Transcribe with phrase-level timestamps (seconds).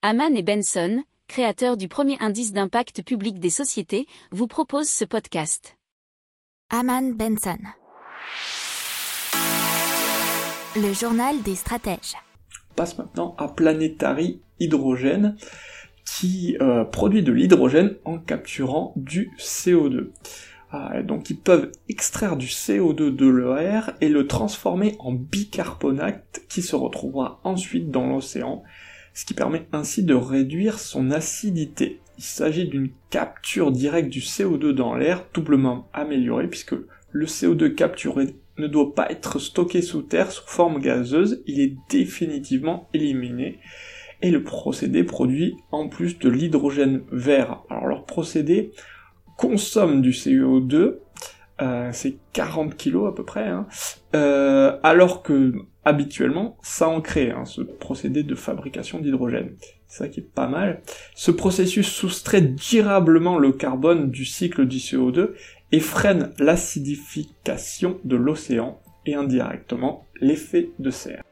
[0.00, 5.76] Haman et Benson, créateurs du premier indice d'impact public des sociétés, vous proposent ce podcast.
[6.70, 7.58] Haman Benson.
[10.76, 12.14] Le journal des stratèges.
[12.70, 15.36] On passe maintenant à Planetary Hydrogène
[16.04, 20.10] qui euh, produit de l'hydrogène en capturant du CO2.
[20.70, 26.62] Ah, donc ils peuvent extraire du CO2 de l'air et le transformer en bicarbonate qui
[26.62, 28.62] se retrouvera ensuite dans l'océan,
[29.14, 32.00] ce qui permet ainsi de réduire son acidité.
[32.18, 36.74] Il s'agit d'une capture directe du CO2 dans l'air, doublement améliorée puisque
[37.10, 41.74] le CO2 capturé ne doit pas être stocké sous terre sous forme gazeuse, il est
[41.90, 43.60] définitivement éliminé.
[44.20, 47.62] Et le procédé produit en plus de l'hydrogène vert.
[47.70, 48.72] Alors leur procédé
[49.36, 50.96] consomme du CO2,
[51.60, 53.66] euh, c'est 40 kg à peu près, hein,
[54.16, 55.54] euh, alors que
[55.88, 59.56] habituellement ça en crée, hein, ce procédé de fabrication d'hydrogène.
[59.86, 60.82] C'est ça qui est pas mal.
[61.14, 65.30] Ce processus soustrait durablement le carbone du cycle du CO2
[65.72, 71.22] et freine l'acidification de l'océan et indirectement l'effet de serre.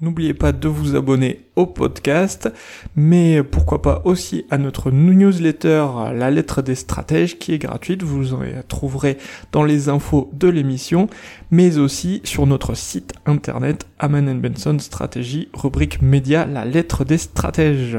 [0.00, 2.52] N'oubliez pas de vous abonner au podcast,
[2.96, 8.34] mais pourquoi pas aussi à notre newsletter La lettre des stratèges qui est gratuite, vous
[8.34, 9.18] en trouverez
[9.52, 11.08] dans les infos de l'émission,
[11.52, 17.98] mais aussi sur notre site internet Aman Benson Stratégie, rubrique média La lettre des stratèges.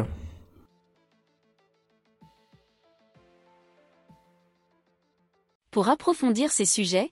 [5.71, 7.11] Pour approfondir ces sujets,